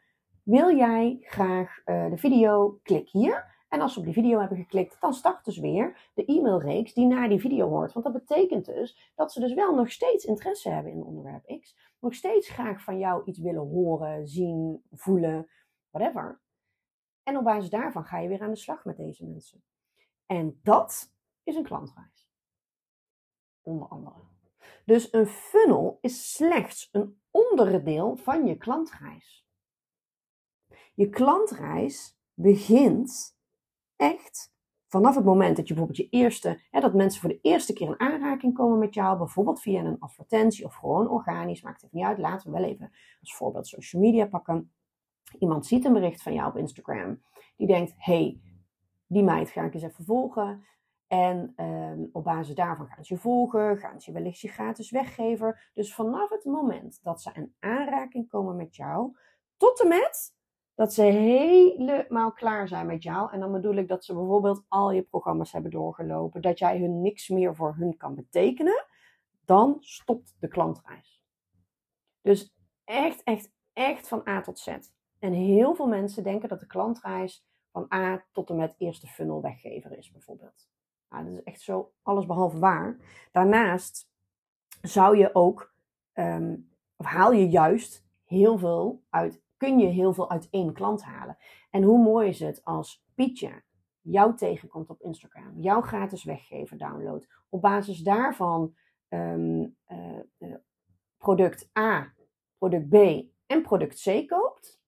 wil 0.43 0.75
jij 0.75 1.17
graag 1.21 1.81
de 1.85 2.17
video? 2.17 2.79
Klik 2.83 3.09
hier. 3.09 3.54
En 3.75 3.81
als 3.81 3.93
ze 3.93 3.99
op 3.99 4.05
die 4.05 4.13
video 4.13 4.39
hebben 4.39 4.57
geklikt, 4.57 5.01
dan 5.01 5.13
start 5.13 5.45
dus 5.45 5.57
weer 5.57 6.09
de 6.13 6.25
e-mailreeks 6.25 6.93
die 6.93 7.05
naar 7.05 7.29
die 7.29 7.39
video 7.39 7.69
hoort. 7.69 7.93
Want 7.93 8.05
dat 8.05 8.25
betekent 8.25 8.65
dus 8.65 9.11
dat 9.15 9.31
ze 9.31 9.39
dus 9.39 9.53
wel 9.53 9.75
nog 9.75 9.91
steeds 9.91 10.25
interesse 10.25 10.69
hebben 10.69 10.91
in 10.91 11.03
onderwerp 11.03 11.59
X. 11.61 11.77
Nog 11.99 12.13
steeds 12.13 12.49
graag 12.49 12.81
van 12.81 12.97
jou 12.97 13.23
iets 13.25 13.39
willen 13.39 13.67
horen, 13.67 14.27
zien, 14.27 14.83
voelen, 14.91 15.49
whatever. 15.89 16.41
En 17.23 17.37
op 17.37 17.43
basis 17.43 17.69
daarvan 17.69 18.05
ga 18.05 18.19
je 18.19 18.27
weer 18.27 18.41
aan 18.41 18.49
de 18.49 18.55
slag 18.55 18.85
met 18.85 18.97
deze 18.97 19.25
mensen. 19.25 19.63
En 20.25 20.59
dat 20.63 21.13
is 21.43 21.55
een 21.55 21.63
klantreis. 21.63 22.31
Onder 23.61 23.87
andere. 23.87 24.19
Dus 24.85 25.13
een 25.13 25.27
funnel 25.27 25.97
is 26.01 26.33
slechts 26.33 26.89
een 26.91 27.21
onderdeel 27.31 28.15
van 28.15 28.45
je 28.45 28.57
klantreis. 28.57 29.47
Je 30.93 31.09
klantreis 31.09 32.17
begint 32.33 33.34
echt 33.95 34.53
vanaf 34.87 35.15
het 35.15 35.25
moment 35.25 35.55
dat 35.55 35.67
je 35.67 35.73
bijvoorbeeld 35.73 36.09
je 36.09 36.17
eerste, 36.17 36.59
hè, 36.71 36.79
dat 36.79 36.93
mensen 36.93 37.21
voor 37.21 37.29
de 37.29 37.39
eerste 37.41 37.73
keer 37.73 37.87
in 37.87 37.99
aanraking 37.99 38.53
komen 38.53 38.79
met 38.79 38.93
jou, 38.93 39.17
bijvoorbeeld 39.17 39.61
via 39.61 39.83
een 39.83 39.99
advertentie 39.99 40.65
of 40.65 40.73
gewoon 40.73 41.09
organisch, 41.09 41.61
maakt 41.61 41.81
het 41.81 41.91
niet 41.91 42.05
uit. 42.05 42.17
Laten 42.17 42.51
we 42.51 42.59
wel 42.59 42.69
even 42.69 42.91
als 43.19 43.35
voorbeeld 43.35 43.67
social 43.67 44.01
media 44.01 44.25
pakken. 44.25 44.71
Iemand 45.39 45.65
ziet 45.65 45.85
een 45.85 45.93
bericht 45.93 46.21
van 46.21 46.33
jou 46.33 46.49
op 46.49 46.57
Instagram, 46.57 47.21
die 47.55 47.67
denkt: 47.67 47.93
hey, 47.97 48.39
die 49.07 49.23
meid 49.23 49.49
ga 49.49 49.63
ik 49.63 49.73
eens 49.73 49.83
even 49.83 50.05
volgen. 50.05 50.65
En 51.07 51.53
um, 51.57 52.09
op 52.11 52.23
basis 52.23 52.55
daarvan 52.55 52.87
gaan 52.87 53.05
ze 53.05 53.13
je 53.13 53.19
volgen, 53.19 53.77
gaan 53.77 54.01
ze 54.01 54.11
je 54.11 54.17
wellicht 54.17 54.39
je 54.39 54.47
gratis 54.47 54.91
weggeven. 54.91 55.59
Dus 55.73 55.93
vanaf 55.93 56.29
het 56.29 56.45
moment 56.45 56.99
dat 57.03 57.21
ze 57.21 57.31
in 57.33 57.55
aanraking 57.59 58.29
komen 58.29 58.55
met 58.55 58.75
jou, 58.75 59.17
tot 59.57 59.81
en 59.81 59.87
met 59.87 60.35
dat 60.75 60.93
ze 60.93 61.01
helemaal 61.01 62.31
klaar 62.31 62.67
zijn 62.67 62.85
met 62.85 63.03
jou. 63.03 63.31
En 63.31 63.39
dan 63.39 63.51
bedoel 63.51 63.75
ik 63.75 63.87
dat 63.87 64.05
ze 64.05 64.13
bijvoorbeeld 64.13 64.63
al 64.67 64.91
je 64.91 65.01
programma's 65.01 65.51
hebben 65.51 65.71
doorgelopen, 65.71 66.41
dat 66.41 66.59
jij 66.59 66.79
hun 66.79 67.01
niks 67.01 67.29
meer 67.29 67.55
voor 67.55 67.75
hun 67.75 67.97
kan 67.97 68.15
betekenen, 68.15 68.85
dan 69.45 69.77
stopt 69.79 70.35
de 70.39 70.47
klantreis. 70.47 71.23
Dus 72.21 72.55
echt, 72.83 73.23
echt, 73.23 73.51
echt 73.73 74.07
van 74.07 74.27
A 74.27 74.41
tot 74.41 74.59
Z. 74.59 74.77
En 75.19 75.33
heel 75.33 75.75
veel 75.75 75.87
mensen 75.87 76.23
denken 76.23 76.49
dat 76.49 76.59
de 76.59 76.67
klantreis 76.67 77.45
van 77.71 77.93
A 77.93 78.25
tot 78.31 78.49
en 78.49 78.55
met 78.55 78.75
eerste 78.77 79.07
funnel 79.07 79.41
weggever 79.41 79.97
is, 79.97 80.11
bijvoorbeeld. 80.11 80.69
Nou, 81.09 81.25
dat 81.25 81.33
is 81.33 81.43
echt 81.43 81.61
zo 81.61 81.93
alles 82.01 82.25
behalve 82.25 82.59
waar. 82.59 82.97
Daarnaast 83.31 84.09
zou 84.81 85.17
je 85.17 85.35
ook, 85.35 85.73
um, 86.13 86.69
of 86.95 87.05
haal 87.05 87.31
je 87.31 87.49
juist 87.49 88.05
heel 88.25 88.57
veel 88.57 89.03
uit, 89.09 89.41
kun 89.57 89.79
je 89.79 89.87
heel 89.87 90.13
veel 90.13 90.29
uit 90.29 90.47
één 90.49 90.73
klant 90.73 91.03
halen. 91.03 91.37
En 91.69 91.83
hoe 91.83 92.03
mooi 92.03 92.27
is 92.27 92.39
het 92.39 92.63
als 92.63 93.03
Pietje 93.15 93.63
jou 94.01 94.35
tegenkomt 94.35 94.89
op 94.89 95.01
Instagram, 95.01 95.61
jouw 95.61 95.81
gratis 95.81 96.23
weggever 96.23 96.77
download, 96.77 97.27
op 97.49 97.61
basis 97.61 97.99
daarvan 97.99 98.75
um, 99.09 99.75
uh, 99.87 100.19
uh, 100.37 100.55
product 101.17 101.69
A, 101.77 102.13
product 102.57 102.89
B 102.89 103.25
en 103.45 103.61
product 103.61 104.01
C 104.01 104.27
koopt. 104.27 104.81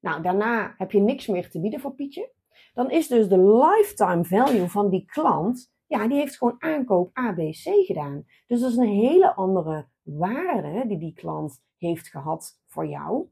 Nou, 0.00 0.22
daarna 0.22 0.74
heb 0.76 0.90
je 0.92 1.00
niks 1.00 1.26
meer 1.26 1.50
te 1.50 1.60
bieden 1.60 1.80
voor 1.80 1.94
Pietje 1.94 2.32
dan 2.74 2.90
is 2.90 3.08
dus 3.08 3.28
de 3.28 3.38
lifetime 3.38 4.24
value 4.24 4.68
van 4.68 4.90
die 4.90 5.04
klant, 5.04 5.72
ja, 5.86 6.08
die 6.08 6.18
heeft 6.18 6.36
gewoon 6.36 6.56
aankoop 6.58 7.10
ABC 7.12 7.84
gedaan. 7.86 8.24
Dus 8.46 8.60
dat 8.60 8.70
is 8.70 8.76
een 8.76 8.88
hele 8.88 9.34
andere 9.34 9.88
waarde 10.02 10.84
die 10.86 10.98
die 10.98 11.14
klant 11.14 11.62
heeft 11.76 12.08
gehad 12.08 12.60
voor 12.66 12.86
jou, 12.86 13.26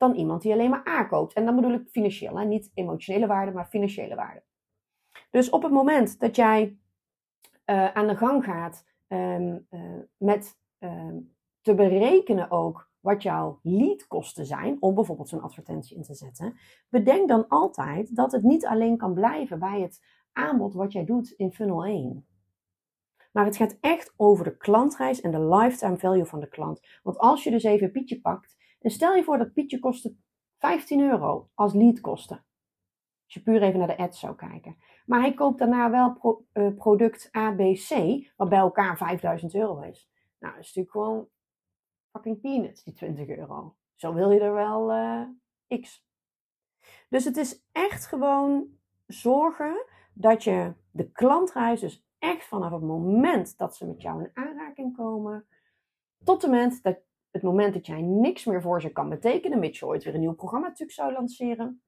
dan 0.00 0.14
iemand 0.14 0.42
die 0.42 0.52
alleen 0.52 0.70
maar 0.70 0.88
A 0.88 1.04
koopt. 1.04 1.32
En 1.32 1.44
dan 1.44 1.56
bedoel 1.56 1.72
ik 1.72 1.88
financieel, 1.90 2.38
hè? 2.38 2.44
niet 2.44 2.70
emotionele 2.74 3.26
waarde, 3.26 3.52
maar 3.52 3.66
financiële 3.66 4.14
waarde. 4.14 4.42
Dus 5.30 5.50
op 5.50 5.62
het 5.62 5.72
moment 5.72 6.20
dat 6.20 6.36
jij 6.36 6.78
uh, 7.66 7.92
aan 7.92 8.06
de 8.06 8.16
gang 8.16 8.44
gaat 8.44 8.86
um, 9.08 9.66
uh, 9.70 9.80
met 10.16 10.58
um, 10.78 11.34
te 11.60 11.74
berekenen 11.74 12.50
ook 12.50 12.90
wat 13.00 13.22
jouw 13.22 13.58
leadkosten 13.62 14.46
zijn 14.46 14.76
om 14.80 14.94
bijvoorbeeld 14.94 15.28
zo'n 15.28 15.42
advertentie 15.42 15.96
in 15.96 16.02
te 16.02 16.14
zetten, 16.14 16.56
bedenk 16.88 17.28
dan 17.28 17.48
altijd 17.48 18.16
dat 18.16 18.32
het 18.32 18.42
niet 18.42 18.66
alleen 18.66 18.96
kan 18.96 19.14
blijven 19.14 19.58
bij 19.58 19.80
het 19.80 20.04
aanbod 20.32 20.74
wat 20.74 20.92
jij 20.92 21.04
doet 21.04 21.30
in 21.30 21.52
funnel 21.52 21.84
1. 21.84 22.26
Maar 23.32 23.44
het 23.44 23.56
gaat 23.56 23.76
echt 23.80 24.14
over 24.16 24.44
de 24.44 24.56
klantreis 24.56 25.20
en 25.20 25.30
de 25.30 25.44
lifetime 25.44 25.98
value 25.98 26.24
van 26.24 26.40
de 26.40 26.48
klant. 26.48 26.80
Want 27.02 27.18
als 27.18 27.44
je 27.44 27.50
dus 27.50 27.62
even 27.62 27.90
Pietje 27.90 28.20
pakt, 28.20 28.56
en 28.80 28.90
stel 28.90 29.14
je 29.14 29.24
voor 29.24 29.38
dat 29.38 29.52
Pietje 29.52 29.78
kostte 29.78 30.16
15 30.58 31.00
euro 31.00 31.50
als 31.54 31.72
leadkosten. 31.72 32.44
Als 33.24 33.34
je 33.34 33.42
puur 33.42 33.62
even 33.62 33.78
naar 33.78 33.88
de 33.88 33.96
ads 33.96 34.20
zou 34.20 34.34
kijken. 34.34 34.76
Maar 35.06 35.20
hij 35.20 35.34
koopt 35.34 35.58
daarna 35.58 35.90
wel 35.90 36.12
pro, 36.12 36.46
uh, 36.52 36.74
product 36.74 37.28
ABC, 37.30 37.88
wat 38.36 38.48
bij 38.48 38.58
elkaar 38.58 38.96
5000 38.96 39.54
euro 39.54 39.80
is. 39.80 40.10
Nou, 40.38 40.54
dat 40.54 40.64
is 40.64 40.74
natuurlijk 40.74 40.90
gewoon 40.90 41.28
fucking 42.10 42.40
peanuts, 42.40 42.84
die 42.84 42.94
20 42.94 43.28
euro. 43.28 43.76
Zo 43.94 44.14
wil 44.14 44.30
je 44.30 44.40
er 44.40 44.52
wel 44.52 44.92
uh, 44.92 45.80
x. 45.80 46.06
Dus 47.08 47.24
het 47.24 47.36
is 47.36 47.64
echt 47.72 48.06
gewoon 48.06 48.66
zorgen 49.06 49.86
dat 50.14 50.44
je 50.44 50.74
de 50.90 51.10
klantreis, 51.10 51.80
dus 51.80 52.04
echt 52.18 52.44
vanaf 52.44 52.72
het 52.72 52.82
moment 52.82 53.58
dat 53.58 53.76
ze 53.76 53.86
met 53.86 54.02
jou 54.02 54.22
in 54.22 54.30
aanraking 54.34 54.96
komen, 54.96 55.46
tot 56.24 56.42
het 56.42 56.50
moment 56.50 56.82
dat, 56.82 56.98
het 57.30 57.42
moment 57.42 57.74
dat 57.74 57.86
jij 57.86 58.00
niks 58.00 58.44
meer 58.44 58.62
voor 58.62 58.80
ze 58.80 58.92
kan 58.92 59.08
betekenen, 59.08 59.58
mits 59.58 59.78
je 59.78 59.86
ooit 59.86 60.04
weer 60.04 60.14
een 60.14 60.20
nieuw 60.20 60.34
programma 60.34 60.66
natuurlijk 60.66 60.98
zou 60.98 61.12
lanceren, 61.12 61.82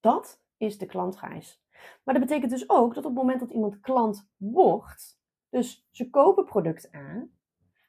dat 0.00 0.42
is 0.56 0.78
de 0.78 0.86
klantreis. 0.86 1.64
Maar 2.04 2.14
dat 2.14 2.26
betekent 2.26 2.50
dus 2.50 2.68
ook 2.68 2.94
dat 2.94 3.04
op 3.04 3.10
het 3.10 3.22
moment 3.22 3.40
dat 3.40 3.50
iemand 3.50 3.80
klant 3.80 4.28
wordt, 4.36 5.18
dus 5.48 5.86
ze 5.90 6.10
kopen 6.10 6.44
product 6.44 6.92
aan, 6.92 7.30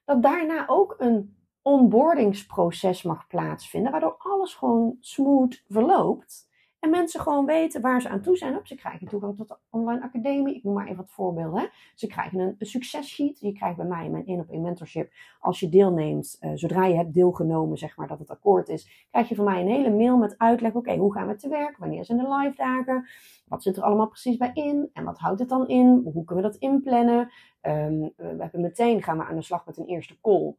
dat 0.05 0.23
daarna 0.23 0.67
ook 0.67 0.95
een 0.97 1.37
onboardingsproces 1.61 3.03
mag 3.03 3.27
plaatsvinden, 3.27 3.91
waardoor 3.91 4.15
alles 4.17 4.53
gewoon 4.53 4.97
smooth 4.99 5.63
verloopt. 5.67 6.46
En 6.79 6.89
mensen 6.89 7.19
gewoon 7.19 7.45
weten 7.45 7.81
waar 7.81 8.01
ze 8.01 8.09
aan 8.09 8.21
toe 8.21 8.37
zijn. 8.37 8.59
Ze 8.63 8.75
krijgen 8.75 9.07
toegang 9.07 9.37
tot 9.37 9.47
de 9.47 9.57
online 9.69 10.01
academie. 10.01 10.55
Ik 10.55 10.63
noem 10.63 10.73
maar 10.73 10.85
even 10.85 10.97
wat 10.97 11.11
voorbeelden. 11.11 11.69
Ze 11.95 12.07
krijgen 12.07 12.39
een, 12.39 12.55
een 12.57 12.65
successheet. 12.65 13.39
Die 13.39 13.53
krijgt 13.53 13.77
bij 13.77 13.85
mij 13.85 14.05
in 14.05 14.11
mijn 14.11 14.25
1 14.25 14.39
op 14.39 14.49
1 14.49 14.61
mentorship. 14.61 15.11
Als 15.39 15.59
je 15.59 15.69
deelneemt, 15.69 16.37
uh, 16.41 16.51
zodra 16.53 16.85
je 16.85 16.95
hebt 16.95 17.13
deelgenomen, 17.13 17.77
zeg 17.77 17.97
maar 17.97 18.07
dat 18.07 18.19
het 18.19 18.29
akkoord 18.29 18.69
is, 18.69 19.07
krijg 19.11 19.29
je 19.29 19.35
van 19.35 19.45
mij 19.45 19.61
een 19.61 19.67
hele 19.67 19.89
mail 19.89 20.17
met 20.17 20.37
uitleg. 20.37 20.73
Oké, 20.73 20.95
hoe 20.95 21.13
gaan 21.13 21.27
we 21.27 21.35
te 21.35 21.49
werk? 21.49 21.77
Wanneer 21.77 22.05
zijn 22.05 22.17
de 22.17 22.35
live 22.35 22.55
dagen? 22.55 23.07
Wat 23.45 23.63
zit 23.63 23.77
er 23.77 23.83
allemaal 23.83 24.07
precies 24.07 24.37
bij 24.37 24.51
in? 24.53 24.89
En 24.93 25.03
wat 25.03 25.19
houdt 25.19 25.39
het 25.39 25.49
dan 25.49 25.67
in? 25.67 26.09
Hoe 26.13 26.23
kunnen 26.23 26.43
we 26.43 26.51
dat 26.51 26.59
inplannen? 26.59 27.19
Um, 27.61 28.13
we 28.15 28.35
hebben 28.37 28.61
meteen 28.61 29.03
gaan 29.03 29.17
we 29.17 29.23
aan 29.23 29.35
de 29.35 29.41
slag 29.41 29.65
met 29.65 29.77
een 29.77 29.85
eerste 29.85 30.19
call 30.21 30.55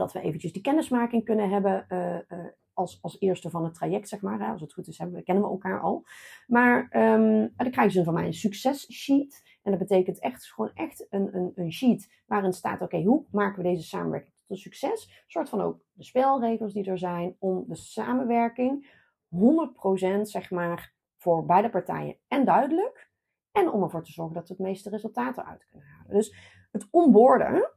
dat 0.00 0.12
we 0.12 0.20
eventjes 0.20 0.52
die 0.52 0.62
kennismaking 0.62 1.24
kunnen 1.24 1.50
hebben 1.50 1.86
uh, 1.88 2.14
uh, 2.14 2.44
als, 2.80 2.98
als 3.02 3.20
eerste 3.20 3.50
van 3.50 3.64
het 3.64 3.74
traject, 3.74 4.08
zeg 4.08 4.20
maar. 4.20 4.38
Hè. 4.38 4.52
Als 4.52 4.60
het 4.60 4.72
goed 4.72 4.88
is, 4.88 4.98
hebben 4.98 5.24
kennen 5.24 5.44
we 5.44 5.50
elkaar 5.50 5.80
al. 5.80 6.04
Maar 6.46 6.88
um, 6.92 7.52
dan 7.56 7.70
krijgen 7.70 7.92
ze 7.92 8.04
van 8.04 8.14
mij 8.14 8.26
een 8.26 8.34
successheet. 8.34 9.58
En 9.62 9.70
dat 9.70 9.80
betekent 9.80 10.18
echt 10.18 10.46
gewoon 10.46 10.70
echt 10.74 11.06
een, 11.10 11.36
een, 11.36 11.52
een 11.54 11.72
sheet 11.72 12.22
waarin 12.26 12.52
staat: 12.52 12.80
oké, 12.80 13.02
hoe 13.02 13.24
maken 13.30 13.62
we 13.62 13.68
deze 13.68 13.82
samenwerking 13.82 14.34
tot 14.34 14.50
een 14.50 14.56
succes? 14.56 15.06
Een 15.06 15.30
soort 15.30 15.48
van 15.48 15.60
ook 15.60 15.80
de 15.92 16.04
spelregels 16.04 16.72
die 16.72 16.84
er 16.84 16.98
zijn 16.98 17.36
om 17.38 17.64
de 17.66 17.76
samenwerking 17.76 18.98
100% 19.34 20.20
zeg 20.22 20.50
maar 20.50 20.94
voor 21.16 21.46
beide 21.46 21.70
partijen 21.70 22.16
en 22.28 22.44
duidelijk. 22.44 23.08
En 23.52 23.70
om 23.70 23.82
ervoor 23.82 24.02
te 24.02 24.12
zorgen 24.12 24.34
dat 24.34 24.48
we 24.48 24.54
het 24.54 24.62
meeste 24.62 24.90
resultaten 24.90 25.46
uit 25.46 25.66
kunnen 25.70 25.88
halen. 25.88 26.12
Dus 26.12 26.34
het 26.70 26.88
onboorden 26.90 27.70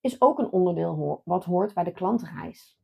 is 0.00 0.20
ook 0.20 0.38
een 0.38 0.50
onderdeel 0.50 1.22
wat 1.24 1.44
hoort 1.44 1.74
bij 1.74 1.84
de 1.84 1.92
klantreis. 1.92 2.78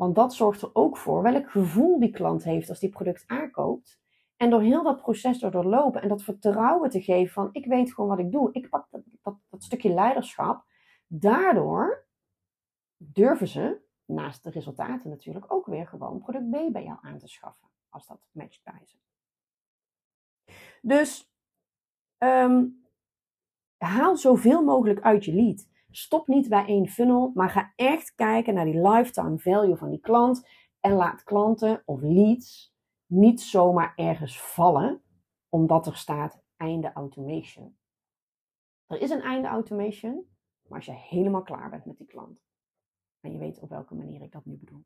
Want 0.00 0.14
dat 0.14 0.34
zorgt 0.34 0.62
er 0.62 0.70
ook 0.72 0.96
voor 0.96 1.22
welk 1.22 1.50
gevoel 1.50 1.98
die 1.98 2.10
klant 2.10 2.44
heeft 2.44 2.68
als 2.68 2.80
die 2.80 2.88
product 2.88 3.24
aankoopt. 3.26 4.00
En 4.36 4.50
door 4.50 4.62
heel 4.62 4.82
dat 4.82 5.00
proces 5.00 5.38
door 5.38 5.50
doorlopen 5.50 6.02
en 6.02 6.08
dat 6.08 6.22
vertrouwen 6.22 6.90
te 6.90 7.02
geven 7.02 7.32
van 7.32 7.48
ik 7.52 7.66
weet 7.66 7.94
gewoon 7.94 8.10
wat 8.10 8.18
ik 8.18 8.32
doe. 8.32 8.52
Ik 8.52 8.68
pak 8.68 8.86
dat, 8.90 9.02
dat, 9.22 9.36
dat 9.48 9.62
stukje 9.62 9.92
leiderschap. 9.92 10.64
Daardoor 11.06 12.06
durven 12.96 13.48
ze, 13.48 13.80
naast 14.04 14.44
de 14.44 14.50
resultaten 14.50 15.10
natuurlijk, 15.10 15.52
ook 15.52 15.66
weer 15.66 15.86
gewoon 15.86 16.18
product 16.18 16.50
B 16.50 16.72
bij 16.72 16.84
jou 16.84 16.98
aan 17.02 17.18
te 17.18 17.28
schaffen. 17.28 17.68
Als 17.88 18.06
dat 18.06 18.20
matcht 18.30 18.64
bij 18.64 18.82
ze. 18.84 18.96
Dus 20.82 21.32
um, 22.18 22.86
haal 23.76 24.16
zoveel 24.16 24.64
mogelijk 24.64 25.00
uit 25.00 25.24
je 25.24 25.34
lead. 25.34 25.68
Stop 25.90 26.28
niet 26.28 26.48
bij 26.48 26.66
één 26.66 26.88
funnel, 26.88 27.30
maar 27.34 27.50
ga 27.50 27.72
echt 27.76 28.14
kijken 28.14 28.54
naar 28.54 28.64
die 28.64 28.88
lifetime 28.88 29.38
value 29.38 29.76
van 29.76 29.90
die 29.90 30.00
klant. 30.00 30.48
En 30.80 30.92
laat 30.92 31.22
klanten 31.22 31.82
of 31.84 32.00
leads 32.00 32.74
niet 33.06 33.40
zomaar 33.40 33.92
ergens 33.96 34.40
vallen, 34.40 35.02
omdat 35.48 35.86
er 35.86 35.96
staat 35.96 36.42
einde 36.56 36.92
automation. 36.92 37.76
Er 38.86 39.00
is 39.00 39.10
een 39.10 39.22
einde 39.22 39.48
automation, 39.48 40.26
maar 40.68 40.78
als 40.78 40.86
je 40.86 40.92
helemaal 40.92 41.42
klaar 41.42 41.70
bent 41.70 41.84
met 41.84 41.98
die 41.98 42.06
klant. 42.06 42.40
En 43.20 43.32
je 43.32 43.38
weet 43.38 43.60
op 43.60 43.68
welke 43.68 43.94
manier 43.94 44.22
ik 44.22 44.32
dat 44.32 44.44
nu 44.44 44.56
bedoel. 44.56 44.84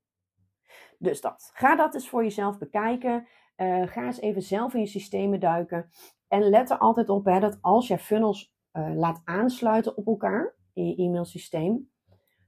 Dus 0.99 1.21
dat. 1.21 1.51
Ga 1.55 1.77
dat 1.77 1.95
eens 1.95 2.09
voor 2.09 2.23
jezelf 2.23 2.59
bekijken. 2.59 3.27
Uh, 3.57 3.87
ga 3.87 4.05
eens 4.05 4.21
even 4.21 4.43
zelf 4.43 4.75
in 4.75 4.81
je 4.81 4.87
systemen 4.87 5.41
duiken. 5.41 5.91
En 6.29 6.49
let 6.49 6.71
er 6.71 6.79
altijd 6.79 7.09
op 7.09 7.25
hè, 7.25 7.41
dat 7.41 7.59
als 7.61 7.89
je 7.89 7.99
funnels 7.99 8.55
uh, 8.73 8.97
laat 8.97 9.21
aansluiten 9.25 9.97
op 9.97 10.07
elkaar, 10.07 10.55
in 10.75 10.87
je 10.87 10.97
e-mailsysteem. 10.97 11.93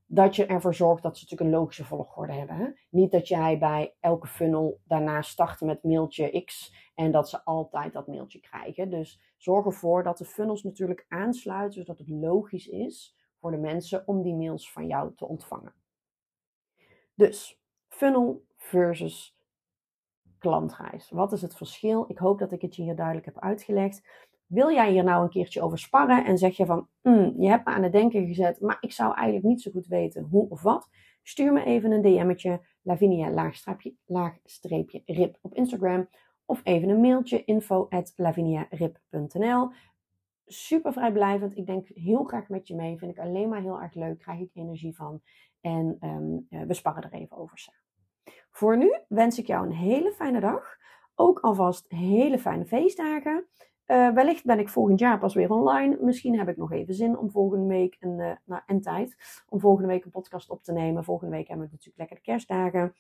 Dat 0.06 0.36
je 0.36 0.46
ervoor 0.46 0.74
zorgt 0.74 1.02
dat 1.02 1.18
ze 1.18 1.24
natuurlijk 1.24 1.50
een 1.50 1.60
logische 1.60 1.84
volgorde 1.84 2.32
hebben. 2.32 2.56
Hè? 2.56 2.66
Niet 2.90 3.10
dat 3.10 3.28
jij 3.28 3.58
bij 3.58 3.94
elke 4.00 4.26
funnel 4.26 4.80
daarna 4.84 5.22
start 5.22 5.60
met 5.60 5.82
mailtje 5.82 6.44
X 6.44 6.74
en 6.94 7.12
dat 7.12 7.28
ze 7.28 7.44
altijd 7.44 7.92
dat 7.92 8.06
mailtje 8.06 8.40
krijgen. 8.40 8.90
Dus 8.90 9.20
zorg 9.36 9.66
ervoor 9.66 10.02
dat 10.02 10.18
de 10.18 10.24
funnels 10.24 10.62
natuurlijk 10.62 11.04
aansluiten, 11.08 11.80
zodat 11.80 11.98
het 11.98 12.08
logisch 12.08 12.66
is 12.66 13.16
voor 13.40 13.50
de 13.50 13.56
mensen 13.56 14.06
om 14.06 14.22
die 14.22 14.34
mails 14.34 14.72
van 14.72 14.86
jou 14.86 15.14
te 15.14 15.26
ontvangen. 15.26 15.74
Dus 17.14 17.60
funnel 17.88 18.44
versus 18.56 19.36
klantreis. 20.38 21.10
Wat 21.10 21.32
is 21.32 21.42
het 21.42 21.56
verschil? 21.56 22.04
Ik 22.08 22.18
hoop 22.18 22.38
dat 22.38 22.52
ik 22.52 22.62
het 22.62 22.76
je 22.76 22.82
hier 22.82 22.96
duidelijk 22.96 23.26
heb 23.26 23.38
uitgelegd. 23.38 24.25
Wil 24.46 24.72
jij 24.72 24.90
hier 24.90 25.04
nou 25.04 25.22
een 25.22 25.30
keertje 25.30 25.62
over 25.62 25.78
sparren 25.78 26.24
en 26.24 26.38
zeg 26.38 26.56
je 26.56 26.66
van, 26.66 26.88
mm, 27.02 27.34
je 27.38 27.48
hebt 27.48 27.64
me 27.64 27.70
aan 27.70 27.82
het 27.82 27.92
denken 27.92 28.26
gezet, 28.26 28.60
maar 28.60 28.76
ik 28.80 28.92
zou 28.92 29.14
eigenlijk 29.14 29.46
niet 29.46 29.62
zo 29.62 29.70
goed 29.70 29.86
weten 29.86 30.22
hoe 30.22 30.48
of 30.48 30.62
wat? 30.62 30.88
Stuur 31.22 31.52
me 31.52 31.64
even 31.64 31.90
een 31.90 32.02
DM'tje, 32.02 32.60
Lavinia 32.82 33.52
laagstreepje 34.06 35.02
rip 35.04 35.38
op 35.40 35.54
Instagram 35.54 36.08
of 36.44 36.60
even 36.64 36.88
een 36.88 37.00
mailtje 37.00 37.44
info 37.44 37.86
at 37.88 38.12
laviniarip.nl. 38.16 39.70
Super 40.46 40.92
vrijblijvend. 40.92 41.56
Ik 41.56 41.66
denk 41.66 41.88
heel 41.88 42.24
graag 42.24 42.48
met 42.48 42.68
je 42.68 42.74
mee. 42.74 42.98
Vind 42.98 43.10
ik 43.10 43.18
alleen 43.18 43.48
maar 43.48 43.60
heel 43.60 43.80
erg 43.80 43.94
leuk. 43.94 44.18
Krijg 44.18 44.40
ik 44.40 44.50
energie 44.52 44.96
van. 44.96 45.20
En 45.60 45.98
um, 46.00 46.66
we 46.66 46.74
sparren 46.74 47.02
er 47.02 47.12
even 47.12 47.36
over 47.36 47.58
samen. 47.58 47.80
Voor 48.50 48.76
nu 48.76 48.94
wens 49.08 49.38
ik 49.38 49.46
jou 49.46 49.66
een 49.66 49.72
hele 49.72 50.12
fijne 50.12 50.40
dag. 50.40 50.76
Ook 51.14 51.40
alvast 51.40 51.88
hele 51.88 52.38
fijne 52.38 52.66
feestdagen. 52.66 53.46
Uh, 53.86 54.10
wellicht 54.10 54.44
ben 54.44 54.58
ik 54.58 54.68
volgend 54.68 54.98
jaar 54.98 55.18
pas 55.18 55.34
weer 55.34 55.50
online. 55.50 55.98
Misschien 56.00 56.38
heb 56.38 56.48
ik 56.48 56.56
nog 56.56 56.72
even 56.72 56.94
zin 56.94 57.18
om 57.18 57.30
volgende 57.30 57.66
week 57.66 57.96
een, 58.00 58.18
uh, 58.18 58.30
nou, 58.44 58.80
tijd 58.80 59.16
om 59.48 59.60
volgende 59.60 59.88
week 59.88 60.04
een 60.04 60.10
podcast 60.10 60.50
op 60.50 60.62
te 60.62 60.72
nemen. 60.72 61.04
Volgende 61.04 61.36
week 61.36 61.48
hebben 61.48 61.66
we 61.66 61.72
natuurlijk 61.72 61.98
lekker 61.98 62.16
de 62.16 62.22
kerstdagen. 62.22 62.94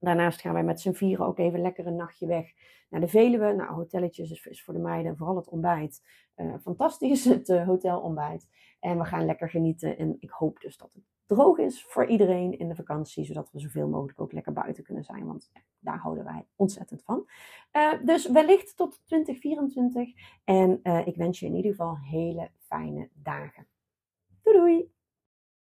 Daarnaast 0.00 0.40
gaan 0.40 0.52
wij 0.52 0.64
met 0.64 0.80
z'n 0.80 0.92
vieren 0.92 1.26
ook 1.26 1.38
even 1.38 1.60
lekker 1.60 1.86
een 1.86 1.96
nachtje 1.96 2.26
weg 2.26 2.52
naar 2.90 3.00
de 3.00 3.08
Veluwe. 3.08 3.52
Nou, 3.52 3.74
hotelletjes 3.74 4.30
is, 4.30 4.64
voor 4.64 4.74
de 4.74 4.80
meiden 4.80 5.16
vooral 5.16 5.36
het 5.36 5.48
ontbijt. 5.48 6.02
Uh, 6.36 6.54
fantastisch, 6.62 7.24
het 7.34 7.48
uh, 7.48 7.66
hotelontbijt. 7.66 8.48
En 8.80 8.98
we 8.98 9.04
gaan 9.04 9.24
lekker 9.24 9.50
genieten. 9.50 9.98
En 9.98 10.16
ik 10.20 10.30
hoop 10.30 10.60
dus 10.60 10.76
dat 10.76 10.92
het 10.92 11.02
droog 11.26 11.58
is 11.58 11.84
voor 11.84 12.06
iedereen 12.06 12.58
in 12.58 12.68
de 12.68 12.74
vakantie. 12.74 13.24
Zodat 13.24 13.50
we 13.52 13.58
zoveel 13.58 13.88
mogelijk 13.88 14.20
ook 14.20 14.32
lekker 14.32 14.52
buiten 14.52 14.84
kunnen 14.84 15.04
zijn. 15.04 15.26
Want 15.26 15.50
daar 15.78 15.98
houden 15.98 16.24
wij 16.24 16.46
ontzettend 16.56 17.02
van. 17.02 17.28
Uh, 17.72 17.92
dus 18.04 18.30
wellicht 18.30 18.76
tot 18.76 19.00
2024. 19.04 20.08
En 20.44 20.80
ik 21.04 21.16
wens 21.16 21.40
je 21.40 21.46
in 21.46 21.54
ieder 21.54 21.70
geval 21.70 21.98
hele 21.98 22.50
fijne 22.58 23.08
dagen. 23.14 23.66
Doei 24.42 24.56
doei! 24.56 24.95